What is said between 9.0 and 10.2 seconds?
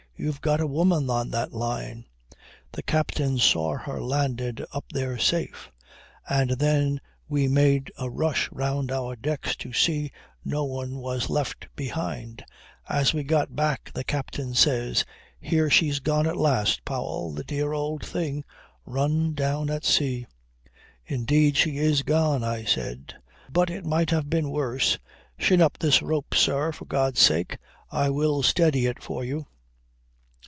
decks to see